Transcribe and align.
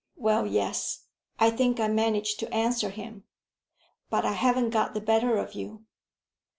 "Well, 0.15 0.47
yes; 0.47 1.03
I 1.37 1.51
think 1.51 1.79
I 1.79 1.87
managed 1.87 2.39
to 2.39 2.51
answer 2.51 2.89
him. 2.89 3.25
But 4.09 4.25
I 4.25 4.33
haven't 4.33 4.71
got 4.71 4.95
the 4.95 4.99
better 4.99 5.37
of 5.37 5.53
you." 5.53 5.83